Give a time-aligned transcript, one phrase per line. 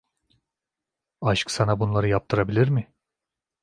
[1.21, 2.93] Aşk sana bunları yaptırabilir mi?